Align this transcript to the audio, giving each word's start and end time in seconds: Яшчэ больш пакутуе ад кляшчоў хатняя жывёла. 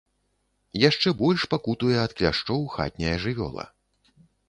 Яшчэ 0.89 1.13
больш 1.19 1.45
пакутуе 1.53 2.01
ад 2.07 2.17
кляшчоў 2.17 2.67
хатняя 2.79 3.15
жывёла. 3.27 3.73